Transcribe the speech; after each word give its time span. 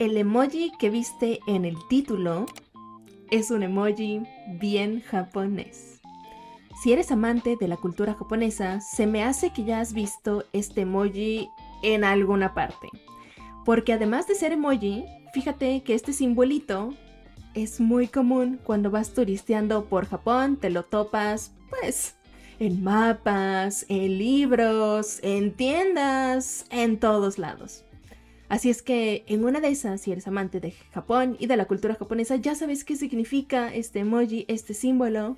El 0.00 0.16
emoji 0.16 0.72
que 0.76 0.90
viste 0.90 1.38
en 1.46 1.64
el 1.64 1.76
título 1.88 2.46
es 3.30 3.52
un 3.52 3.62
emoji 3.62 4.22
bien 4.58 5.02
japonés. 5.02 6.00
Si 6.82 6.92
eres 6.92 7.12
amante 7.12 7.56
de 7.60 7.68
la 7.68 7.76
cultura 7.76 8.14
japonesa, 8.14 8.80
se 8.80 9.06
me 9.06 9.22
hace 9.22 9.52
que 9.52 9.62
ya 9.62 9.78
has 9.78 9.92
visto 9.92 10.46
este 10.52 10.80
emoji 10.80 11.48
en 11.84 12.02
alguna 12.02 12.54
parte. 12.54 12.88
Porque 13.64 13.92
además 13.92 14.26
de 14.26 14.34
ser 14.34 14.50
emoji, 14.50 15.04
fíjate 15.32 15.84
que 15.84 15.94
este 15.94 16.12
simbolito 16.12 16.92
es 17.54 17.78
muy 17.80 18.08
común 18.08 18.58
cuando 18.64 18.90
vas 18.90 19.14
turisteando 19.14 19.84
por 19.84 20.06
Japón, 20.06 20.56
te 20.56 20.70
lo 20.70 20.82
topas, 20.82 21.52
pues, 21.70 22.16
en 22.58 22.82
mapas, 22.82 23.86
en 23.88 24.18
libros, 24.18 25.20
en 25.22 25.52
tiendas, 25.52 26.66
en 26.70 26.98
todos 26.98 27.38
lados. 27.38 27.84
Así 28.54 28.70
es 28.70 28.82
que 28.82 29.24
en 29.26 29.44
una 29.44 29.58
de 29.58 29.66
esas, 29.66 30.00
si 30.00 30.12
eres 30.12 30.28
amante 30.28 30.60
de 30.60 30.70
Japón 30.92 31.36
y 31.40 31.48
de 31.48 31.56
la 31.56 31.64
cultura 31.64 31.96
japonesa, 31.96 32.36
ya 32.36 32.54
sabes 32.54 32.84
qué 32.84 32.94
significa 32.94 33.74
este 33.74 33.98
emoji, 33.98 34.44
este 34.46 34.74
símbolo, 34.74 35.36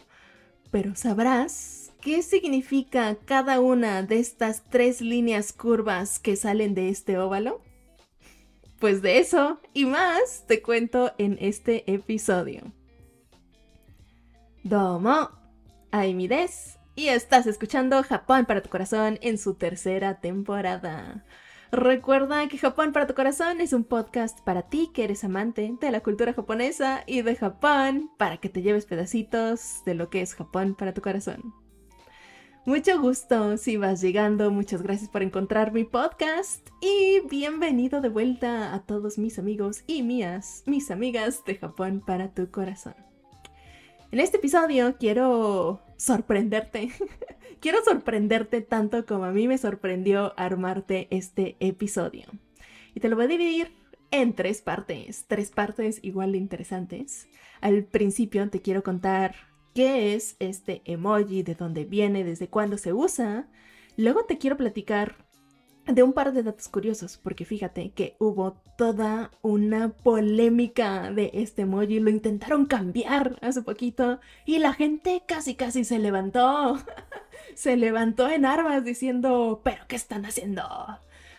pero 0.70 0.95
sabrás 0.97 1.95
qué 2.02 2.20
significa 2.20 3.16
cada 3.25 3.59
una 3.61 4.02
de 4.02 4.19
estas 4.19 4.65
tres 4.69 5.01
líneas 5.01 5.55
curvas 5.55 6.19
que 6.19 6.37
salen 6.37 6.75
de 6.75 6.91
este 6.91 7.16
óvalo. 7.16 7.62
Pues 8.80 9.01
de 9.01 9.19
eso 9.19 9.62
y 9.73 9.87
más 9.87 10.45
te 10.47 10.61
cuento 10.61 11.14
en 11.17 11.39
este 11.41 11.91
episodio. 11.91 12.70
Domo, 14.62 15.30
Aimi 15.91 16.28
y 16.95 17.09
estás 17.09 17.47
escuchando 17.47 18.03
Japón 18.03 18.45
para 18.45 18.62
tu 18.62 18.69
corazón 18.69 19.19
en 19.23 19.39
su 19.39 19.55
tercera 19.55 20.20
temporada. 20.20 21.25
Recuerda 21.73 22.47
que 22.48 22.59
Japón 22.59 22.93
para 22.93 23.06
tu 23.06 23.15
corazón 23.15 23.61
es 23.61 23.73
un 23.73 23.84
podcast 23.84 24.41
para 24.42 24.62
ti 24.62 24.91
que 24.95 25.05
eres 25.05 25.25
amante 25.25 25.75
de 25.81 25.91
la 25.91 26.00
cultura 26.00 26.33
japonesa 26.33 27.03
y 27.06 27.23
de 27.23 27.34
Japón 27.34 28.11
para 28.17 28.36
que 28.36 28.48
te 28.48 28.62
lleves 28.62 28.86
pedacitos 28.86 29.83
de 29.84 29.95
lo 29.95 30.08
que 30.08 30.20
es 30.20 30.34
Japón 30.34 30.77
para 30.77 30.95
tu 30.95 31.03
corazón. 31.03 31.55
Mucho 32.67 33.00
gusto 33.00 33.56
si 33.56 33.77
vas 33.77 34.00
llegando, 34.00 34.50
muchas 34.50 34.83
gracias 34.83 35.08
por 35.08 35.23
encontrar 35.23 35.73
mi 35.73 35.84
podcast 35.84 36.69
y 36.81 37.20
bienvenido 37.28 38.01
de 38.01 38.08
vuelta 38.08 38.75
a 38.75 38.83
todos 38.83 39.19
mis 39.19 39.39
amigos 39.39 39.84
y 39.86 40.03
mías, 40.03 40.64
mis 40.67 40.91
amigas 40.91 41.45
de 41.45 41.56
Japón 41.56 42.03
para 42.05 42.34
tu 42.34 42.51
corazón. 42.51 43.05
En 44.12 44.20
este 44.20 44.36
episodio 44.36 44.96
quiero 44.98 45.82
sorprenderte, 45.96 46.90
quiero 47.60 47.78
sorprenderte 47.84 48.60
tanto 48.60 49.04
como 49.04 49.24
a 49.24 49.32
mí 49.32 49.48
me 49.48 49.58
sorprendió 49.58 50.32
armarte 50.36 51.08
este 51.10 51.56
episodio. 51.58 52.27
Y 52.94 53.00
te 53.00 53.08
lo 53.08 53.16
voy 53.16 53.24
a 53.24 53.28
dividir 53.28 53.72
en 54.12 54.34
tres 54.34 54.62
partes, 54.62 55.24
tres 55.27 55.50
partes 55.50 55.98
igual 56.02 56.32
de 56.32 56.38
interesantes. 56.38 57.28
Al 57.60 57.84
principio 57.84 58.48
te 58.48 58.62
quiero 58.62 58.84
contar 58.84 59.34
qué 59.74 60.14
es 60.14 60.36
este 60.38 60.82
emoji, 60.84 61.42
de 61.42 61.56
dónde 61.56 61.84
viene, 61.84 62.22
desde 62.22 62.48
cuándo 62.48 62.78
se 62.78 62.92
usa. 62.92 63.48
Luego 63.96 64.24
te 64.24 64.38
quiero 64.38 64.56
platicar 64.56 65.25
de 65.87 66.03
un 66.03 66.12
par 66.12 66.33
de 66.33 66.42
datos 66.42 66.69
curiosos, 66.69 67.17
porque 67.17 67.45
fíjate 67.45 67.91
que 67.91 68.17
hubo 68.19 68.61
toda 68.77 69.31
una 69.42 69.91
polémica 69.91 71.12
de 71.12 71.31
este 71.34 71.62
emoji, 71.62 72.01
lo 72.01 72.11
intentaron 72.11 72.67
cambiar 72.67 73.39
hace 73.41 73.62
poquito 73.62 74.20
y 74.45 74.59
la 74.59 74.73
gente 74.73 75.23
casi 75.27 75.55
casi 75.55 75.84
se 75.84 75.98
levantó, 75.98 76.79
se 77.55 77.77
levantó 77.77 78.29
en 78.29 78.45
armas 78.45 78.84
diciendo, 78.84 79.61
pero 79.64 79.84
¿qué 79.89 79.97
están 79.97 80.27
haciendo? 80.27 80.62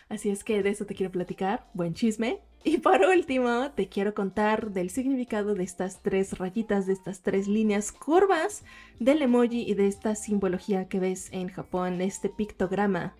Así 0.08 0.30
es 0.30 0.42
que 0.44 0.62
de 0.62 0.70
eso 0.70 0.86
te 0.86 0.94
quiero 0.94 1.12
platicar, 1.12 1.66
buen 1.74 1.94
chisme. 1.94 2.40
Y 2.64 2.78
por 2.78 3.02
último, 3.02 3.70
te 3.72 3.88
quiero 3.88 4.14
contar 4.14 4.72
del 4.72 4.90
significado 4.90 5.54
de 5.54 5.62
estas 5.62 6.02
tres 6.02 6.38
rayitas, 6.38 6.86
de 6.86 6.92
estas 6.94 7.22
tres 7.22 7.46
líneas 7.46 7.92
curvas 7.92 8.64
del 8.98 9.22
emoji 9.22 9.62
y 9.62 9.74
de 9.74 9.86
esta 9.86 10.14
simbología 10.16 10.88
que 10.88 10.98
ves 10.98 11.28
en 11.32 11.48
Japón, 11.48 12.00
este 12.00 12.28
pictograma. 12.28 13.14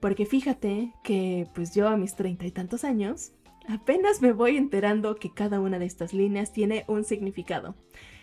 Porque 0.00 0.26
fíjate 0.26 0.92
que 1.02 1.48
pues 1.54 1.74
yo 1.74 1.88
a 1.88 1.96
mis 1.96 2.14
treinta 2.14 2.46
y 2.46 2.50
tantos 2.50 2.84
años 2.84 3.32
apenas 3.68 4.22
me 4.22 4.32
voy 4.32 4.56
enterando 4.56 5.16
que 5.16 5.32
cada 5.32 5.60
una 5.60 5.78
de 5.78 5.86
estas 5.86 6.12
líneas 6.12 6.52
tiene 6.52 6.84
un 6.88 7.04
significado. 7.04 7.74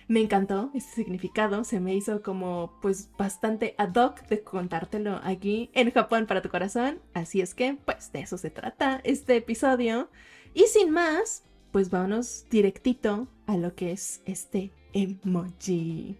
Me 0.07 0.19
encantó 0.19 0.69
este 0.73 0.95
significado, 0.95 1.63
se 1.63 1.79
me 1.79 1.95
hizo 1.95 2.21
como 2.21 2.73
pues 2.81 3.09
bastante 3.17 3.73
ad 3.77 3.95
hoc 3.95 4.27
de 4.27 4.41
contártelo 4.41 5.19
aquí 5.23 5.69
en 5.73 5.91
Japón 5.91 6.25
para 6.27 6.41
tu 6.41 6.49
corazón, 6.49 6.99
así 7.13 7.41
es 7.41 7.55
que 7.55 7.77
pues 7.85 8.11
de 8.11 8.19
eso 8.21 8.37
se 8.37 8.49
trata 8.49 8.99
este 9.03 9.37
episodio. 9.37 10.09
Y 10.53 10.63
sin 10.63 10.91
más, 10.91 11.43
pues 11.71 11.89
vámonos 11.89 12.45
directito 12.49 13.27
a 13.47 13.57
lo 13.57 13.75
que 13.75 13.91
es 13.91 14.21
este 14.25 14.71
emoji. 14.93 16.17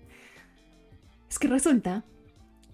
Es 1.30 1.38
que 1.38 1.48
resulta 1.48 2.04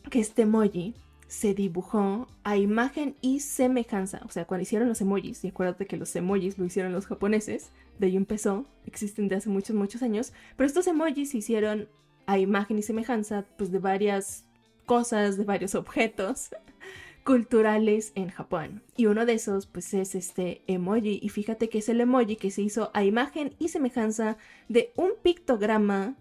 que 0.09 0.19
este 0.19 0.44
emoji 0.44 0.94
se 1.29 1.53
dibujó 1.53 2.28
a 2.44 2.57
imagen 2.57 3.16
y 3.22 3.41
semejanza. 3.41 4.19
O 4.25 4.29
sea, 4.29 4.45
cuando 4.45 4.63
hicieron 4.63 4.90
los 4.90 5.00
emojis, 5.00 5.45
y 5.45 5.50
acuérdate 5.50 5.85
que 5.85 5.95
los 5.95 6.13
emojis 6.16 6.57
lo 6.57 6.66
hicieron 6.66 6.91
los 6.91 7.06
japoneses, 7.06 7.72
de 8.00 8.07
ahí 8.07 8.17
empezó, 8.17 8.66
existen 8.88 9.28
de 9.28 9.35
hace 9.35 9.47
muchos, 9.47 9.75
muchos 9.75 10.01
años, 10.01 10.34
pero 10.57 10.66
estos 10.66 10.88
emojis 10.88 11.29
se 11.29 11.38
hicieron 11.38 11.88
a 12.25 12.40
imagen 12.40 12.79
y 12.79 12.81
semejanza, 12.81 13.45
pues 13.57 13.72
de 13.72 13.78
varias 13.78 14.44
cosas, 14.88 15.38
de 15.38 15.44
varios 15.44 15.75
objetos 15.75 16.50
culturales 17.23 18.11
en 18.16 18.29
Japón. 18.29 18.81
Y 18.97 19.06
uno 19.06 19.28
de 19.28 19.34
esos, 19.34 19.67
pues 19.67 19.94
es 19.94 20.16
este 20.16 20.63
emoji, 20.66 21.19
y 21.22 21.29
fíjate 21.29 21.69
que 21.69 21.78
es 21.78 21.90
el 21.90 22.01
emoji 22.01 22.38
que 22.38 22.50
se 22.50 22.63
hizo 22.63 22.90
a 22.96 23.03
imagen 23.03 23.53
y 23.59 23.67
semejanza 23.67 24.38
de 24.67 24.94
un 24.96 25.11
pictograma 25.22 26.16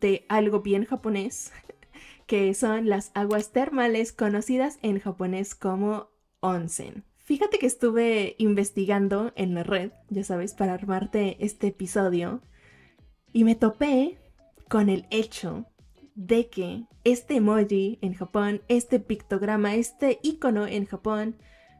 de 0.00 0.24
algo 0.30 0.60
bien 0.60 0.86
japonés 0.86 1.52
que 2.26 2.52
son 2.54 2.88
las 2.88 3.10
aguas 3.14 3.52
termales 3.52 4.12
conocidas 4.12 4.78
en 4.82 4.98
japonés 4.98 5.54
como 5.54 6.10
onsen. 6.40 7.04
Fíjate 7.18 7.58
que 7.58 7.66
estuve 7.66 8.34
investigando 8.38 9.32
en 9.34 9.54
la 9.54 9.62
red, 9.62 9.92
ya 10.10 10.24
sabes, 10.24 10.52
para 10.54 10.74
armarte 10.74 11.36
este 11.44 11.68
episodio, 11.68 12.42
y 13.32 13.44
me 13.44 13.54
topé 13.54 14.18
con 14.68 14.88
el 14.88 15.06
hecho 15.10 15.66
de 16.14 16.48
que 16.48 16.84
este 17.02 17.36
emoji 17.36 17.98
en 18.02 18.14
Japón, 18.14 18.62
este 18.68 19.00
pictograma, 19.00 19.74
este 19.74 20.20
icono 20.22 20.66
en 20.66 20.86
Japón, 20.86 21.36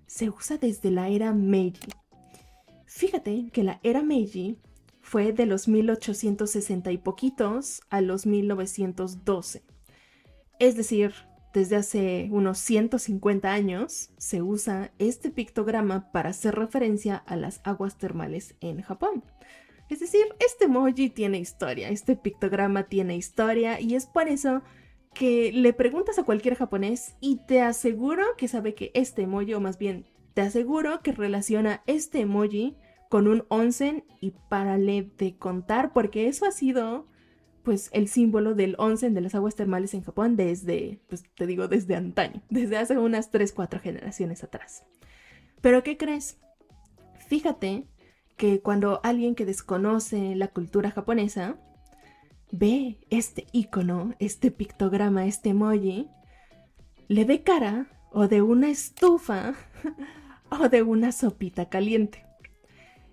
se 0.06 0.30
usa 0.30 0.58
desde 0.58 0.90
la 0.90 1.08
era 1.08 1.32
Meiji. 1.32 1.88
Fíjate 2.86 3.50
que 3.52 3.64
la 3.64 3.80
era 3.82 4.02
Meiji 4.02 4.58
fue 5.00 5.32
de 5.32 5.46
los 5.46 5.68
1860 5.68 6.90
y 6.90 6.98
poquitos 6.98 7.82
a 7.90 8.00
los 8.00 8.26
1912. 8.26 9.62
Es 10.58 10.76
decir, 10.76 11.12
desde 11.54 11.76
hace 11.76 12.28
unos 12.32 12.58
150 12.58 13.52
años 13.52 14.10
se 14.18 14.42
usa 14.42 14.92
este 14.98 15.30
pictograma 15.30 16.10
para 16.10 16.30
hacer 16.30 16.54
referencia 16.54 17.16
a 17.16 17.36
las 17.36 17.60
aguas 17.64 17.96
termales 17.96 18.56
en 18.60 18.82
Japón. 18.82 19.24
Es 19.88 20.00
decir, 20.00 20.24
este 20.40 20.64
emoji 20.64 21.10
tiene 21.10 21.38
historia, 21.38 21.90
este 21.90 22.16
pictograma 22.16 22.84
tiene 22.84 23.16
historia 23.16 23.80
y 23.80 23.94
es 23.94 24.06
por 24.06 24.28
eso 24.28 24.62
que 25.14 25.52
le 25.52 25.72
preguntas 25.72 26.18
a 26.18 26.24
cualquier 26.24 26.56
japonés 26.56 27.14
y 27.20 27.40
te 27.46 27.60
aseguro 27.60 28.24
que 28.36 28.48
sabe 28.48 28.74
que 28.74 28.90
este 28.94 29.22
emoji, 29.22 29.54
o 29.54 29.60
más 29.60 29.78
bien 29.78 30.06
te 30.34 30.40
aseguro 30.40 31.00
que 31.02 31.12
relaciona 31.12 31.82
este 31.86 32.20
emoji 32.20 32.76
con 33.08 33.28
un 33.28 33.44
onsen 33.48 34.04
y 34.20 34.32
párale 34.48 35.08
de 35.18 35.36
contar 35.36 35.92
porque 35.92 36.26
eso 36.26 36.46
ha 36.46 36.50
sido 36.50 37.06
pues 37.64 37.88
el 37.92 38.08
símbolo 38.08 38.54
del 38.54 38.76
onsen 38.78 39.14
de 39.14 39.22
las 39.22 39.34
aguas 39.34 39.56
termales 39.56 39.94
en 39.94 40.02
Japón 40.02 40.36
desde, 40.36 41.00
pues 41.08 41.24
te 41.34 41.46
digo, 41.46 41.66
desde 41.66 41.96
antaño, 41.96 42.42
desde 42.50 42.76
hace 42.76 42.98
unas 42.98 43.30
3, 43.30 43.52
4 43.52 43.80
generaciones 43.80 44.44
atrás. 44.44 44.84
Pero 45.60 45.82
¿qué 45.82 45.96
crees? 45.96 46.38
Fíjate 47.26 47.86
que 48.36 48.60
cuando 48.60 49.00
alguien 49.02 49.34
que 49.34 49.46
desconoce 49.46 50.36
la 50.36 50.48
cultura 50.48 50.90
japonesa 50.90 51.56
ve 52.52 52.98
este 53.10 53.46
icono, 53.52 54.14
este 54.18 54.50
pictograma, 54.50 55.24
este 55.26 55.50
emoji, 55.50 56.08
le 57.08 57.24
ve 57.24 57.42
cara 57.42 57.86
o 58.12 58.28
de 58.28 58.42
una 58.42 58.68
estufa 58.68 59.54
o 60.50 60.68
de 60.68 60.82
una 60.82 61.12
sopita 61.12 61.68
caliente. 61.70 62.24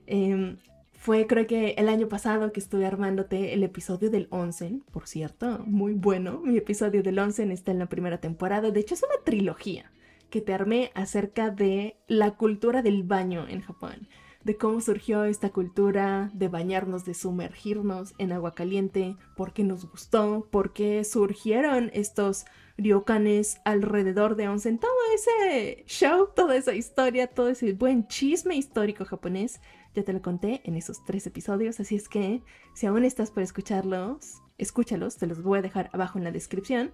Eh, 0.08 0.58
fue 1.02 1.26
creo 1.26 1.48
que 1.48 1.72
el 1.80 1.90
año 1.90 2.08
pasado 2.08 2.52
que 2.52 2.60
estuve 2.60 2.86
armándote 2.86 3.56
el 3.56 3.64
episodio 3.64 4.12
del 4.12 4.28
Onsen, 4.30 4.84
por 4.92 5.08
cierto, 5.08 5.58
muy 5.66 5.94
bueno. 5.94 6.42
Mi 6.44 6.56
episodio 6.58 7.02
del 7.02 7.18
Onsen 7.18 7.50
está 7.50 7.72
en 7.72 7.80
la 7.80 7.90
primera 7.90 8.20
temporada. 8.20 8.70
De 8.70 8.82
hecho 8.82 8.94
es 8.94 9.02
una 9.02 9.24
trilogía 9.26 9.92
que 10.30 10.42
te 10.42 10.54
armé 10.54 10.92
acerca 10.94 11.50
de 11.50 11.96
la 12.08 12.36
cultura 12.36 12.84
del 12.84 13.02
baño 13.02 13.48
en 13.50 13.62
Japón. 13.62 14.08
de 14.44 14.58
cómo 14.58 14.82
surgió 14.82 15.24
esta 15.26 15.50
cultura 15.50 16.32
de 16.34 16.48
bañarnos, 16.48 17.06
de 17.06 17.14
sumergirnos 17.14 18.16
en 18.18 18.32
agua 18.32 18.56
caliente, 18.56 19.16
por 19.36 19.54
qué 19.54 19.64
nos 19.64 19.86
gustó, 19.90 20.48
por 20.50 20.74
qué 20.74 21.04
surgieron 21.04 21.92
estos 21.94 22.46
ryokanes 22.76 23.62
alrededor 23.66 24.36
de 24.36 24.48
onsen, 24.48 24.80
todo 24.80 24.92
ese 25.14 25.84
show, 25.86 26.30
toda 26.36 26.56
esa 26.56 26.74
historia, 26.74 27.28
todo 27.28 27.50
ese 27.50 27.74
buen 27.74 28.08
chisme 28.08 28.56
histórico 28.56 29.06
japonés, 29.06 29.62
ya 29.94 30.04
te 30.04 30.14
lo 30.14 30.22
conté 30.22 30.62
en 30.64 30.76
esos 30.76 31.04
tres 31.06 31.28
episodios, 31.28 31.80
así 31.80 31.96
es 31.96 32.08
que 32.08 32.44
si 32.74 32.86
aún 32.86 33.04
estás 33.04 33.32
por 33.32 33.44
escucharlos, 33.44 34.42
escúchalos, 34.58 35.18
te 35.18 35.28
los 35.28 35.42
voy 35.42 35.60
a 35.60 35.62
dejar 35.62 35.90
abajo 35.94 36.18
en 36.18 36.24
la 36.24 36.32
descripción. 36.32 36.92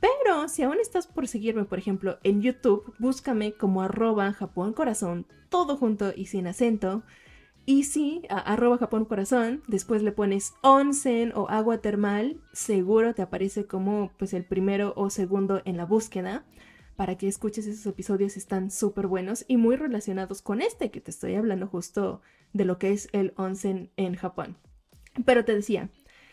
Pero 0.00 0.48
si 0.48 0.62
aún 0.62 0.78
estás 0.80 1.08
por 1.08 1.26
seguirme, 1.26 1.64
por 1.64 1.78
ejemplo, 1.78 2.18
en 2.22 2.40
YouTube, 2.40 2.94
búscame 2.98 3.52
como 3.52 3.82
arroba 3.82 4.32
Japón 4.32 4.72
Corazón, 4.72 5.26
todo 5.48 5.76
junto 5.76 6.12
y 6.14 6.26
sin 6.26 6.46
acento. 6.46 7.02
Y 7.66 7.84
si 7.84 8.22
a 8.30 8.38
arroba 8.38 8.78
Japón 8.78 9.04
Corazón, 9.04 9.62
después 9.66 10.02
le 10.02 10.12
pones 10.12 10.54
onsen 10.62 11.32
o 11.34 11.48
agua 11.50 11.78
termal, 11.78 12.40
seguro 12.52 13.12
te 13.12 13.22
aparece 13.22 13.66
como 13.66 14.10
pues 14.18 14.32
el 14.32 14.44
primero 14.44 14.94
o 14.96 15.10
segundo 15.10 15.60
en 15.64 15.76
la 15.76 15.84
búsqueda 15.84 16.44
para 16.98 17.16
que 17.16 17.28
escuches 17.28 17.68
esos 17.68 17.86
episodios 17.86 18.36
están 18.36 18.72
súper 18.72 19.06
buenos 19.06 19.44
y 19.46 19.56
muy 19.56 19.76
relacionados 19.76 20.42
con 20.42 20.60
este 20.60 20.90
que 20.90 21.00
te 21.00 21.12
estoy 21.12 21.36
hablando 21.36 21.68
justo 21.68 22.22
de 22.52 22.64
lo 22.64 22.80
que 22.80 22.90
es 22.90 23.08
el 23.12 23.34
onsen 23.36 23.92
en 23.96 24.16
Japón. 24.16 24.56
Pero 25.24 25.44
te 25.44 25.54
decía, 25.54 25.90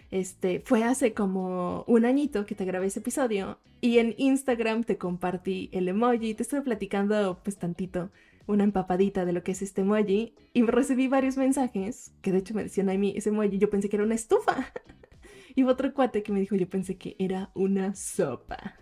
este, 0.09 0.61
fue 0.61 0.83
hace 0.83 1.13
como 1.13 1.83
un 1.85 2.03
añito 2.03 2.47
que 2.47 2.55
te 2.55 2.65
grabé 2.65 2.87
ese 2.87 2.97
episodio 2.97 3.59
y 3.79 3.99
en 3.99 4.15
Instagram 4.17 4.85
te 4.85 4.97
compartí 4.97 5.69
el 5.71 5.87
emoji, 5.87 6.33
te 6.33 6.41
estuve 6.41 6.63
platicando 6.63 7.39
pues 7.43 7.57
tantito, 7.57 8.09
una 8.47 8.63
empapadita 8.63 9.23
de 9.23 9.33
lo 9.33 9.43
que 9.43 9.51
es 9.51 9.61
este 9.61 9.81
emoji 9.81 10.33
y 10.51 10.63
recibí 10.63 11.07
varios 11.07 11.37
mensajes 11.37 12.11
que 12.23 12.31
de 12.31 12.39
hecho 12.39 12.55
me 12.55 12.63
decían 12.63 12.89
a 12.89 12.95
mí 12.95 13.13
ese 13.15 13.29
emoji, 13.29 13.59
yo 13.59 13.69
pensé 13.69 13.87
que 13.87 13.97
era 13.97 14.03
una 14.03 14.15
estufa. 14.15 14.73
y 15.55 15.61
otro 15.61 15.93
cuate 15.93 16.23
que 16.23 16.31
me 16.31 16.39
dijo 16.39 16.55
yo 16.55 16.67
pensé 16.67 16.97
que 16.97 17.15
era 17.19 17.51
una 17.53 17.93
sopa. 17.93 18.79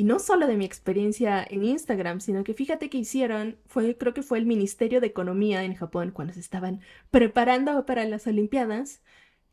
Y 0.00 0.04
no 0.04 0.20
solo 0.20 0.46
de 0.46 0.56
mi 0.56 0.64
experiencia 0.64 1.44
en 1.50 1.64
Instagram, 1.64 2.20
sino 2.20 2.44
que 2.44 2.54
fíjate 2.54 2.88
que 2.88 2.98
hicieron, 2.98 3.56
fue, 3.66 3.98
creo 3.98 4.14
que 4.14 4.22
fue 4.22 4.38
el 4.38 4.46
Ministerio 4.46 5.00
de 5.00 5.08
Economía 5.08 5.64
en 5.64 5.74
Japón 5.74 6.12
cuando 6.12 6.34
se 6.34 6.38
estaban 6.38 6.80
preparando 7.10 7.84
para 7.84 8.04
las 8.04 8.28
Olimpiadas, 8.28 9.02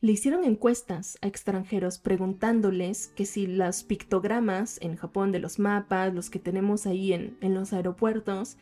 le 0.02 0.12
hicieron 0.12 0.44
encuestas 0.44 1.18
a 1.24 1.28
extranjeros 1.28 1.98
preguntándoles 1.98 3.08
que 3.16 3.26
si 3.26 3.48
los 3.48 3.84
pictogramas 3.84 4.78
en 4.84 4.98
Japón 4.98 5.32
de 5.32 5.40
los 5.40 5.58
mapas, 5.58 6.14
los 6.14 6.30
que 6.30 6.38
tenemos 6.38 6.86
ahí 6.86 7.14
en, 7.14 7.36
en 7.42 7.56
los 7.56 7.74
aeropuertos, 7.74 8.58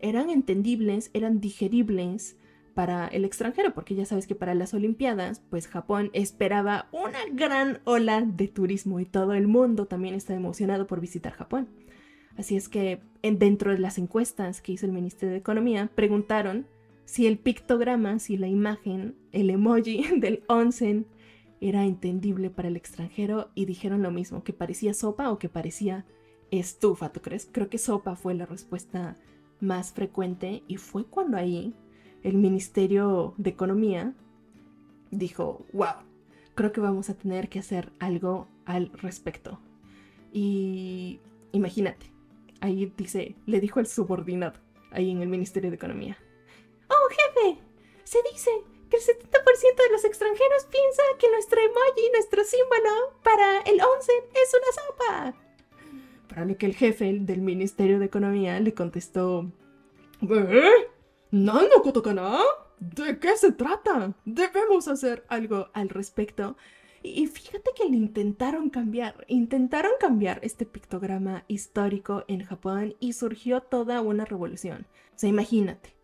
eran 0.00 0.30
entendibles, 0.30 1.12
eran 1.14 1.40
digeribles 1.40 2.36
para 2.78 3.08
el 3.08 3.24
extranjero, 3.24 3.74
porque 3.74 3.96
ya 3.96 4.06
sabes 4.06 4.28
que 4.28 4.36
para 4.36 4.54
las 4.54 4.72
Olimpiadas, 4.72 5.42
pues 5.50 5.66
Japón 5.66 6.10
esperaba 6.12 6.88
una 6.92 7.18
gran 7.32 7.80
ola 7.82 8.20
de 8.20 8.46
turismo 8.46 9.00
y 9.00 9.04
todo 9.04 9.34
el 9.34 9.48
mundo 9.48 9.86
también 9.86 10.14
está 10.14 10.32
emocionado 10.32 10.86
por 10.86 11.00
visitar 11.00 11.32
Japón. 11.32 11.68
Así 12.36 12.56
es 12.56 12.68
que 12.68 13.00
en, 13.22 13.40
dentro 13.40 13.72
de 13.72 13.80
las 13.80 13.98
encuestas 13.98 14.60
que 14.60 14.70
hizo 14.70 14.86
el 14.86 14.92
Ministerio 14.92 15.32
de 15.32 15.40
Economía, 15.40 15.90
preguntaron 15.96 16.68
si 17.04 17.26
el 17.26 17.40
pictograma, 17.40 18.20
si 18.20 18.36
la 18.36 18.46
imagen, 18.46 19.16
el 19.32 19.50
emoji 19.50 20.04
del 20.20 20.44
onsen 20.46 21.08
era 21.60 21.84
entendible 21.84 22.48
para 22.48 22.68
el 22.68 22.76
extranjero 22.76 23.50
y 23.56 23.64
dijeron 23.64 24.04
lo 24.04 24.12
mismo, 24.12 24.44
que 24.44 24.52
parecía 24.52 24.94
sopa 24.94 25.32
o 25.32 25.40
que 25.40 25.48
parecía 25.48 26.06
estufa, 26.52 27.10
¿tú 27.10 27.22
crees? 27.22 27.48
Creo 27.50 27.70
que 27.70 27.78
sopa 27.78 28.14
fue 28.14 28.34
la 28.34 28.46
respuesta 28.46 29.16
más 29.58 29.92
frecuente 29.92 30.62
y 30.68 30.76
fue 30.76 31.06
cuando 31.06 31.38
ahí 31.38 31.74
el 32.22 32.36
Ministerio 32.36 33.34
de 33.36 33.50
Economía 33.50 34.12
dijo, 35.10 35.64
wow, 35.72 35.94
creo 36.54 36.72
que 36.72 36.80
vamos 36.80 37.10
a 37.10 37.14
tener 37.14 37.48
que 37.48 37.58
hacer 37.58 37.92
algo 37.98 38.48
al 38.64 38.90
respecto. 38.94 39.58
Y 40.32 41.20
imagínate, 41.52 42.10
ahí 42.60 42.92
dice, 42.96 43.36
le 43.46 43.60
dijo 43.60 43.80
el 43.80 43.86
subordinado, 43.86 44.58
ahí 44.90 45.10
en 45.10 45.22
el 45.22 45.28
Ministerio 45.28 45.70
de 45.70 45.76
Economía. 45.76 46.18
¡Oh, 46.88 47.08
jefe! 47.10 47.58
Se 48.04 48.18
dice 48.32 48.50
que 48.90 48.96
el 48.96 49.02
70% 49.02 49.76
de 49.76 49.92
los 49.92 50.04
extranjeros 50.04 50.64
piensa 50.70 51.02
que 51.18 51.30
nuestro 51.30 51.60
emoji, 51.60 52.10
nuestro 52.12 52.42
símbolo 52.44 53.18
para 53.22 53.60
el 53.60 53.80
onsen 53.80 54.24
es 54.32 54.54
una 54.54 54.72
sopa. 54.82 55.34
Para 56.28 56.44
lo 56.44 56.56
que 56.56 56.66
el 56.66 56.74
jefe 56.74 57.18
del 57.20 57.40
Ministerio 57.40 57.98
de 57.98 58.06
Economía 58.06 58.58
le 58.60 58.74
contestó: 58.74 59.50
¿Eh? 60.22 60.87
¿Nano 61.30 61.82
Kotokana? 61.82 62.38
¿De 62.78 63.18
qué 63.18 63.36
se 63.36 63.52
trata? 63.52 64.14
Debemos 64.24 64.88
hacer 64.88 65.26
algo 65.28 65.68
al 65.74 65.90
respecto. 65.90 66.56
Y 67.02 67.26
fíjate 67.26 67.70
que 67.76 67.84
le 67.84 67.96
intentaron 67.96 68.70
cambiar, 68.70 69.24
intentaron 69.28 69.92
cambiar 70.00 70.40
este 70.42 70.64
pictograma 70.64 71.44
histórico 71.46 72.24
en 72.28 72.44
Japón 72.44 72.96
y 72.98 73.12
surgió 73.12 73.60
toda 73.60 74.00
una 74.00 74.24
revolución. 74.24 74.86
O 75.14 75.18
sea, 75.18 75.28
imagínate, 75.28 75.94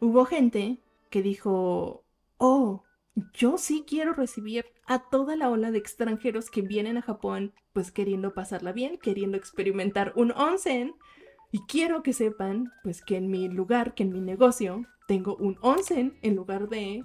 hubo 0.00 0.26
gente 0.26 0.78
que 1.10 1.22
dijo, 1.22 2.04
oh, 2.36 2.84
yo 3.32 3.58
sí 3.58 3.84
quiero 3.86 4.12
recibir 4.12 4.66
a 4.86 5.08
toda 5.10 5.34
la 5.34 5.50
ola 5.50 5.70
de 5.70 5.78
extranjeros 5.78 6.50
que 6.50 6.62
vienen 6.62 6.98
a 6.98 7.02
Japón, 7.02 7.52
pues 7.72 7.90
queriendo 7.90 8.34
pasarla 8.34 8.72
bien, 8.72 8.98
queriendo 8.98 9.36
experimentar 9.36 10.12
un 10.14 10.32
onsen. 10.32 10.94
Y 11.50 11.60
quiero 11.66 12.02
que 12.02 12.12
sepan, 12.12 12.72
pues 12.82 13.02
que 13.02 13.16
en 13.16 13.30
mi 13.30 13.48
lugar, 13.48 13.94
que 13.94 14.02
en 14.02 14.12
mi 14.12 14.20
negocio, 14.20 14.82
tengo 15.06 15.36
un 15.36 15.56
onsen 15.62 16.18
en 16.22 16.36
lugar 16.36 16.68
de 16.68 17.04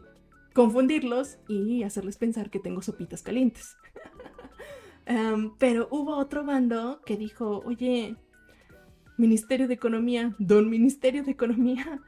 confundirlos 0.54 1.38
y 1.48 1.84
hacerles 1.84 2.18
pensar 2.18 2.50
que 2.50 2.60
tengo 2.60 2.82
sopitas 2.82 3.22
calientes. 3.22 3.76
pero 5.60 5.88
hubo 5.92 6.18
otro 6.18 6.46
bando 6.46 7.02
que 7.06 7.18
dijo, 7.18 7.62
oye, 7.66 8.18
Ministerio 9.18 9.68
de 9.68 9.76
Economía, 9.76 10.36
don 10.40 10.70
Ministerio 10.70 11.24
de 11.24 11.32
Economía, 11.32 12.02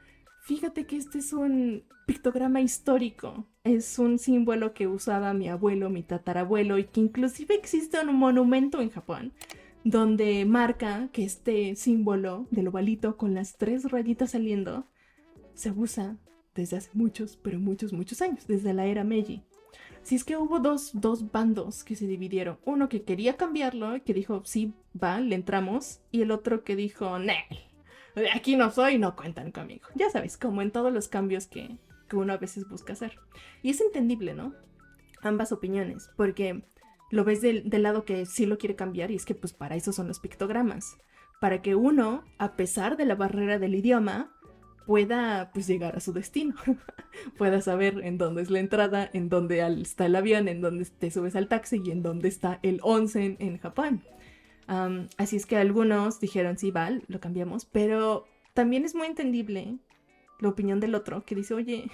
Fíjate 0.46 0.86
que 0.86 0.96
este 0.96 1.18
es 1.18 1.32
un 1.32 1.82
pictograma 2.06 2.60
histórico. 2.60 3.48
Es 3.64 3.98
un 3.98 4.16
símbolo 4.16 4.74
que 4.74 4.86
usaba 4.86 5.34
mi 5.34 5.48
abuelo, 5.48 5.90
mi 5.90 6.04
tatarabuelo 6.04 6.78
y 6.78 6.84
que 6.84 7.00
inclusive 7.00 7.56
existe 7.56 7.98
un 7.98 8.14
monumento 8.14 8.80
en 8.80 8.90
Japón 8.90 9.32
donde 9.86 10.44
marca 10.46 11.08
que 11.12 11.22
este 11.22 11.76
símbolo 11.76 12.48
del 12.50 12.66
ovalito 12.66 13.16
con 13.16 13.34
las 13.34 13.56
tres 13.56 13.88
rayitas 13.88 14.32
saliendo 14.32 14.84
se 15.54 15.70
usa 15.70 16.16
desde 16.56 16.78
hace 16.78 16.90
muchos, 16.92 17.36
pero 17.36 17.60
muchos, 17.60 17.92
muchos 17.92 18.20
años, 18.20 18.48
desde 18.48 18.74
la 18.74 18.86
era 18.86 19.04
Meiji. 19.04 19.44
Si 20.02 20.16
es 20.16 20.24
que 20.24 20.36
hubo 20.36 20.58
dos, 20.58 20.90
dos 20.92 21.30
bandos 21.30 21.84
que 21.84 21.94
se 21.94 22.08
dividieron. 22.08 22.58
Uno 22.64 22.88
que 22.88 23.02
quería 23.02 23.36
cambiarlo, 23.36 24.02
que 24.04 24.12
dijo, 24.12 24.42
sí, 24.44 24.74
va, 25.00 25.20
le 25.20 25.36
entramos. 25.36 26.00
Y 26.10 26.22
el 26.22 26.32
otro 26.32 26.64
que 26.64 26.74
dijo, 26.74 27.20
no, 27.20 27.32
aquí 28.34 28.56
no 28.56 28.72
soy, 28.72 28.98
no 28.98 29.14
cuentan 29.14 29.52
conmigo. 29.52 29.86
Ya 29.94 30.10
sabes, 30.10 30.36
como 30.36 30.62
en 30.62 30.72
todos 30.72 30.92
los 30.92 31.06
cambios 31.06 31.46
que, 31.46 31.76
uno 32.12 32.32
a 32.32 32.38
veces 32.38 32.68
busca 32.68 32.94
hacer. 32.94 33.20
Y 33.62 33.70
es 33.70 33.80
entendible, 33.80 34.34
¿no? 34.34 34.52
Ambas 35.22 35.52
opiniones, 35.52 36.10
porque 36.16 36.64
lo 37.10 37.24
ves 37.24 37.40
del, 37.40 37.70
lado 37.82 38.04
que 38.04 38.26
sí 38.26 38.46
lo 38.46 38.58
quiere 38.58 38.76
cambiar 38.76 39.10
y 39.10 39.16
es 39.16 39.24
que 39.24 39.34
pues 39.34 39.52
para 39.52 39.76
eso 39.76 39.92
son 39.92 40.08
los 40.08 40.20
pictogramas. 40.20 40.96
Para 41.40 41.62
que 41.62 41.74
uno, 41.74 42.24
a 42.38 42.56
pesar 42.56 42.96
de 42.96 43.04
la 43.04 43.14
barrera 43.14 43.58
del 43.58 43.74
idioma, 43.74 44.32
pueda 44.86 45.50
pues 45.52 45.66
llegar 45.66 45.96
a 45.96 46.00
su 46.00 46.12
destino. 46.12 46.54
pueda 47.38 47.60
saber 47.60 48.00
en 48.04 48.18
dónde 48.18 48.42
es 48.42 48.50
la 48.50 48.60
entrada, 48.60 49.10
en 49.12 49.28
dónde 49.28 49.60
está 49.80 50.06
el 50.06 50.16
avión, 50.16 50.48
en 50.48 50.60
dónde 50.60 50.86
te 50.86 51.10
subes 51.10 51.36
al 51.36 51.48
taxi 51.48 51.82
y 51.84 51.90
en 51.90 52.02
dónde 52.02 52.28
está 52.28 52.60
el 52.62 52.80
onsen 52.82 53.36
en 53.40 53.58
Japón 53.58 54.02
así 54.66 55.36
es 55.36 55.46
que 55.46 55.56
algunos 55.56 56.20
dijeron, 56.20 56.58
sí, 56.58 56.70
vale, 56.70 57.02
lo 57.08 57.20
cambiamos, 57.20 57.64
pero 57.66 58.26
también 58.54 58.84
es 58.84 58.94
muy 58.94 59.06
entendible 59.06 59.78
la 60.40 60.48
opinión 60.48 60.80
del 60.80 60.94
otro 60.94 61.24
que 61.24 61.34
dice, 61.34 61.54
oye, 61.54 61.90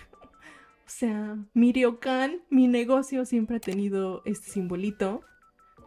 sea, 0.99 1.39
mi 1.55 1.73
ryokan, 1.73 2.43
mi 2.51 2.69
negocio 2.69 3.25
siempre 3.25 3.57
ha 3.57 3.61
tenido 3.61 4.23
este 4.25 4.51
simbolito. 4.51 5.23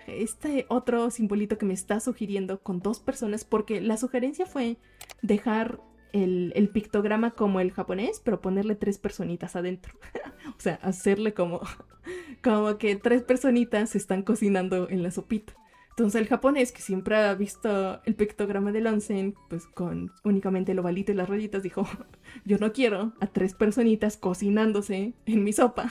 Este 0.08 0.66
otro 0.70 1.10
simbolito 1.10 1.58
que 1.58 1.66
me 1.66 1.74
está 1.74 2.00
sugiriendo 2.00 2.62
con 2.62 2.80
dos 2.80 3.00
personas, 3.00 3.44
porque 3.44 3.82
la 3.82 3.98
sugerencia 3.98 4.46
fue 4.46 4.78
dejar 5.22 5.80
el, 6.14 6.54
el, 6.56 6.70
pictograma 6.70 7.32
como 7.32 7.60
el 7.60 7.72
japonés, 7.72 8.22
pero 8.24 8.40
ponerle 8.40 8.76
tres 8.76 9.00
personitas 9.00 9.56
adentro. 9.56 9.98
o 10.58 10.60
sea, 10.60 10.76
hacerle 10.82 11.34
como, 11.34 11.62
como 12.44 12.78
que 12.78 12.96
tres 12.96 13.24
personitas 13.24 13.92
se 13.92 13.98
están 13.98 14.22
cocinando 14.22 14.90
en 14.90 15.04
la 15.04 15.12
sopita. 15.12 15.54
Entonces 15.98 16.20
el 16.20 16.28
japonés, 16.28 16.74
que 16.74 16.82
siempre 16.82 17.16
ha 17.16 17.34
visto 17.36 18.02
el 18.04 18.16
pictograma 18.16 18.74
del 18.74 18.86
onsen, 18.88 19.34
pues 19.48 19.66
con 19.66 20.12
únicamente 20.26 20.74
el 20.74 20.80
ovalito 20.80 21.14
y 21.14 21.16
las 21.16 21.30
rayitas, 21.30 21.64
dijo, 21.64 21.88
yo 22.46 22.58
no 22.58 22.74
quiero 22.74 23.14
a 23.22 23.28
tres 23.28 23.54
personitas 23.54 24.18
cocinándose 24.18 25.14
en 25.26 25.44
mi 25.46 25.54
sopa. 25.54 25.90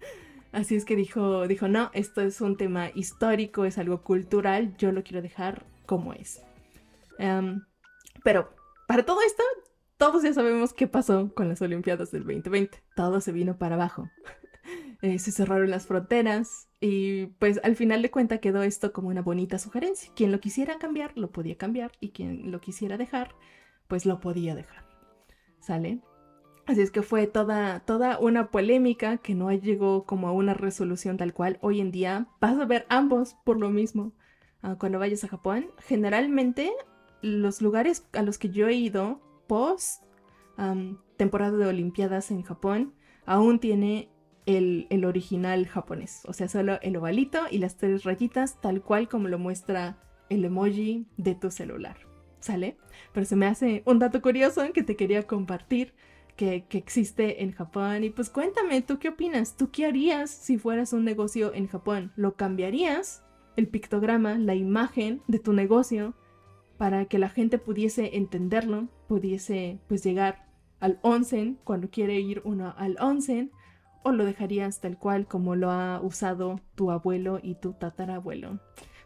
Así 0.52 0.74
es 0.74 0.86
que 0.86 0.96
dijo, 0.96 1.46
dijo, 1.48 1.68
no, 1.68 1.90
esto 1.92 2.22
es 2.22 2.40
un 2.40 2.56
tema 2.56 2.88
histórico, 2.94 3.66
es 3.66 3.76
algo 3.76 4.02
cultural, 4.02 4.74
yo 4.78 4.90
lo 4.90 5.02
quiero 5.02 5.20
dejar 5.20 5.66
como 5.84 6.14
es. 6.14 6.40
Em, 7.18 7.60
pero 8.24 8.54
para 8.88 9.04
todo 9.04 9.20
esto, 9.20 9.42
todos 9.98 10.22
ya 10.22 10.32
sabemos 10.32 10.72
qué 10.72 10.86
pasó 10.86 11.30
con 11.34 11.50
las 11.50 11.60
Olimpiadas 11.60 12.10
del 12.10 12.22
2020. 12.22 12.82
Todo 12.96 13.20
se 13.20 13.32
vino 13.32 13.58
para 13.58 13.74
abajo. 13.74 14.08
Eh, 15.02 15.18
se 15.18 15.32
cerraron 15.32 15.68
las 15.68 15.86
fronteras 15.88 16.68
y 16.80 17.26
pues 17.40 17.60
al 17.64 17.74
final 17.74 18.02
de 18.02 18.12
cuenta 18.12 18.38
quedó 18.38 18.62
esto 18.62 18.92
como 18.92 19.08
una 19.08 19.20
bonita 19.20 19.58
sugerencia. 19.58 20.12
Quien 20.14 20.30
lo 20.30 20.38
quisiera 20.38 20.78
cambiar, 20.78 21.12
lo 21.16 21.32
podía 21.32 21.56
cambiar 21.56 21.90
y 21.98 22.10
quien 22.10 22.52
lo 22.52 22.60
quisiera 22.60 22.96
dejar, 22.96 23.34
pues 23.88 24.06
lo 24.06 24.20
podía 24.20 24.54
dejar. 24.54 24.84
¿Sale? 25.58 26.00
Así 26.66 26.80
es 26.80 26.92
que 26.92 27.02
fue 27.02 27.26
toda, 27.26 27.80
toda 27.80 28.20
una 28.20 28.52
polémica 28.52 29.18
que 29.18 29.34
no 29.34 29.50
llegó 29.50 30.06
como 30.06 30.28
a 30.28 30.32
una 30.32 30.54
resolución 30.54 31.16
tal 31.16 31.34
cual. 31.34 31.58
Hoy 31.62 31.80
en 31.80 31.90
día 31.90 32.28
vas 32.40 32.56
a 32.56 32.64
ver 32.64 32.86
ambos 32.88 33.34
por 33.44 33.58
lo 33.58 33.70
mismo. 33.70 34.12
Ah, 34.62 34.76
cuando 34.78 35.00
vayas 35.00 35.24
a 35.24 35.28
Japón, 35.28 35.66
generalmente 35.78 36.72
los 37.22 37.60
lugares 37.60 38.06
a 38.12 38.22
los 38.22 38.38
que 38.38 38.50
yo 38.50 38.68
he 38.68 38.74
ido 38.74 39.20
post 39.48 40.04
temporada 41.16 41.56
de 41.56 41.66
Olimpiadas 41.66 42.30
en 42.30 42.42
Japón 42.42 42.94
aún 43.26 43.58
tiene 43.58 44.11
el, 44.46 45.04
original 45.04 45.66
japonés. 45.66 46.22
O 46.26 46.32
sea, 46.32 46.48
solo 46.48 46.78
el 46.82 46.96
ovalito 46.96 47.40
y 47.50 47.58
las 47.58 47.76
tres 47.76 48.04
rayitas, 48.04 48.60
tal 48.60 48.82
cual 48.82 49.08
como 49.08 49.28
lo 49.28 49.38
muestra 49.38 49.98
el 50.28 50.44
emoji 50.44 51.06
de 51.16 51.34
tu 51.34 51.50
celular. 51.50 51.96
¿Sale? 52.40 52.76
Pero 53.12 53.24
se 53.24 53.36
me 53.36 53.46
hace 53.46 53.82
un 53.86 54.00
dato 54.00 54.20
curioso 54.20 54.62
que 54.72 54.82
te 54.82 54.96
quería 54.96 55.22
compartir 55.28 55.94
que, 56.34 56.64
que, 56.68 56.78
existe 56.78 57.42
en 57.44 57.52
Japón. 57.52 58.02
Y 58.02 58.10
pues 58.10 58.30
cuéntame, 58.30 58.82
¿tú 58.82 58.98
qué 58.98 59.10
opinas? 59.10 59.56
¿Tú 59.56 59.70
qué 59.70 59.86
harías 59.86 60.30
si 60.30 60.58
fueras 60.58 60.92
un 60.92 61.04
negocio 61.04 61.54
en 61.54 61.68
Japón? 61.68 62.12
¿Lo 62.16 62.34
cambiarías? 62.34 63.22
El 63.54 63.68
pictograma, 63.68 64.38
la 64.38 64.56
imagen 64.56 65.22
de 65.28 65.38
tu 65.38 65.52
negocio 65.52 66.14
para 66.78 67.04
que 67.04 67.18
la 67.18 67.28
gente 67.28 67.58
pudiese 67.58 68.16
entenderlo, 68.16 68.88
pudiese 69.06 69.78
pues 69.86 70.02
llegar 70.02 70.48
al 70.80 70.98
onsen 71.02 71.60
cuando 71.62 71.90
quiere 71.90 72.18
ir 72.18 72.42
uno 72.44 72.74
al 72.76 72.96
onsen 72.98 73.52
o 74.02 74.12
lo 74.12 74.24
dejarías 74.24 74.80
tal 74.80 74.98
cual 74.98 75.26
como 75.26 75.56
lo 75.56 75.70
ha 75.70 76.00
usado 76.02 76.60
tu 76.74 76.90
abuelo 76.90 77.40
y 77.42 77.54
tu 77.56 77.72
tatarabuelo. 77.72 78.60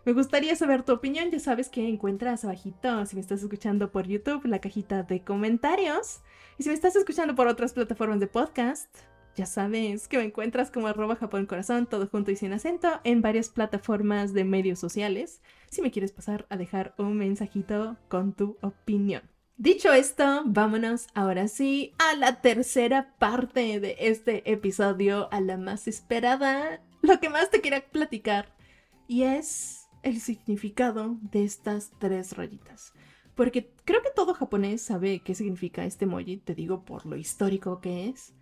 Me 0.07 0.13
gustaría 0.13 0.55
saber 0.55 0.85
tu 0.85 0.93
opinión, 0.93 1.31
ya 1.33 1.41
sabes 1.41 1.69
que 1.69 1.89
encuentras 1.89 2.45
abajito, 2.45 3.05
si 3.07 3.17
me 3.17 3.21
estás 3.21 3.43
escuchando 3.43 3.91
por 3.91 4.07
YouTube, 4.07 4.47
la 4.47 4.61
cajita 4.61 5.03
de 5.03 5.25
comentarios. 5.25 6.21
Y 6.59 6.63
si 6.63 6.69
me 6.69 6.77
estás 6.77 6.95
escuchando 6.95 7.35
por 7.35 7.49
otras 7.49 7.73
plataformas 7.73 8.21
de 8.21 8.29
podcast, 8.29 8.95
ya 9.35 9.47
sabes 9.47 10.07
que 10.07 10.19
me 10.19 10.25
encuentras 10.25 10.71
como 10.71 10.87
arroba 10.87 11.17
Japón 11.17 11.47
Corazón, 11.47 11.87
todo 11.87 12.07
junto 12.07 12.31
y 12.31 12.37
sin 12.37 12.53
acento, 12.53 13.01
en 13.03 13.21
varias 13.21 13.51
plataformas 13.51 14.33
de 14.33 14.45
medios 14.45 14.79
sociales, 14.79 15.43
si 15.71 15.83
me 15.83 15.91
quieres 15.91 16.13
pasar 16.13 16.47
a 16.51 16.57
dejar 16.57 16.95
un 16.99 17.19
mensajito 17.19 17.97
con 18.09 18.33
tu 18.33 18.57
opinión. 18.63 19.36
Dicho 19.59 19.93
esto, 19.93 20.43
vámonos 20.45 21.07
ahora 21.15 21.49
sí 21.49 21.95
a 21.99 22.15
la 22.15 22.41
tercera 22.41 23.15
parte 23.19 23.81
de 23.81 23.97
este 23.99 24.51
episodio, 24.51 25.33
a 25.33 25.41
la 25.41 25.57
más 25.57 25.89
esperada, 25.89 26.83
lo 27.03 27.21
que 27.21 27.31
más 27.31 27.51
te 27.51 27.61
quería 27.61 27.85
platicar, 27.85 28.55
y 29.09 29.23
es 29.23 29.87
el 30.03 30.21
significado 30.21 31.17
de 31.21 31.45
estas 31.45 31.91
tres 31.99 32.37
rayitas. 32.37 32.93
Porque 33.35 33.73
creo 33.85 34.03
que 34.03 34.11
todo 34.15 34.35
japonés 34.35 34.83
sabe 34.83 35.21
qué 35.21 35.35
significa 35.35 35.85
este 35.85 36.05
emoji, 36.05 36.37
te 36.37 36.55
digo 36.55 36.85
por 36.85 37.07
lo 37.07 37.17
histórico 37.17 37.81
que 37.81 38.09
es 38.09 38.35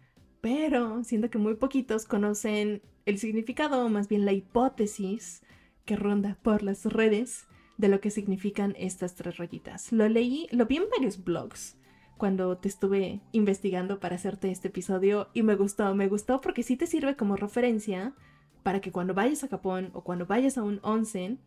pero 0.44 1.02
siento 1.04 1.30
que 1.30 1.38
muy 1.38 1.54
poquitos 1.54 2.04
conocen 2.04 2.83
el 3.06 3.16
significado 3.18 3.83
o 3.83 3.88
más 3.88 4.09
bien 4.09 4.26
la 4.26 4.35
hipótesis 4.35 5.42
que 5.87 5.97
ronda 5.97 6.37
por 6.42 6.62
las 6.62 6.85
redes 6.85 7.47
de 7.76 7.88
lo 7.88 8.00
que 8.00 8.11
significan 8.11 8.75
estas 8.78 9.14
tres 9.14 9.37
rayitas. 9.37 9.93
Lo 9.93 10.09
leí, 10.09 10.47
lo 10.50 10.66
vi 10.66 10.76
en 10.76 10.85
varios 10.90 11.23
blogs 11.23 11.76
cuando 12.16 12.57
te 12.57 12.69
estuve 12.69 13.21
investigando 13.33 13.99
para 14.00 14.16
hacerte 14.16 14.50
este 14.50 14.69
episodio 14.69 15.28
y 15.35 15.43
me 15.43 15.57
gustó, 15.57 15.95
me 15.95 16.09
gustó 16.09 16.40
porque 16.40 16.62
sí 16.62 16.76
te 16.76 16.87
sirve 16.87 17.16
como 17.16 17.37
referencia 17.37 18.14
para 18.62 18.81
que 18.81 18.93
cuando 18.93 19.14
vayas 19.14 19.45
a 19.45 19.49
Japón 19.49 19.90
o 19.95 20.02
cuando 20.04 20.26
vayas 20.26 20.57
a 20.57 20.62
un 20.62 20.81
onsen 20.83 21.40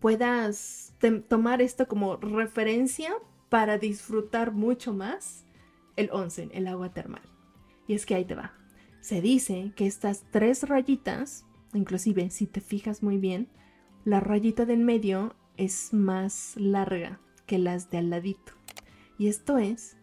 puedas 0.00 0.94
tomar 1.28 1.62
esto 1.62 1.86
como 1.86 2.16
referencia 2.16 3.12
para 3.48 3.78
disfrutar 3.78 4.52
mucho 4.52 4.92
más 4.94 5.44
el 5.96 6.10
onsen, 6.10 6.50
el 6.54 6.66
agua 6.66 6.92
termal. 6.92 7.22
Y 7.86 7.94
es 7.94 8.06
que 8.06 8.14
ahí 8.14 8.24
te 8.24 8.34
va. 8.34 8.54
Se 9.00 9.20
dice 9.20 9.72
que 9.76 9.86
estas 9.86 10.24
tres 10.30 10.68
rayitas, 10.68 11.44
inclusive 11.74 12.30
si 12.30 12.46
te 12.46 12.60
fijas 12.60 13.02
muy 13.02 13.18
bien, 13.18 13.48
la 14.04 14.20
rayita 14.20 14.66
del 14.66 14.80
medio 14.80 15.34
es 15.56 15.92
más 15.92 16.54
larga 16.56 17.20
que 17.46 17.58
las 17.58 17.90
de 17.90 17.98
al 17.98 18.10
ladito. 18.10 18.52
Y 19.18 19.28
esto 19.28 19.58
es 19.58 19.96